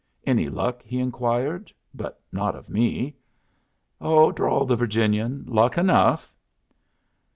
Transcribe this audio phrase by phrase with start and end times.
[0.25, 3.17] "Any luck?" he inquired, but not of me.
[4.01, 6.33] "Oh," drawled the Virginian, "luck enough."